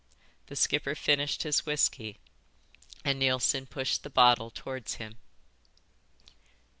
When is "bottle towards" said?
4.09-4.95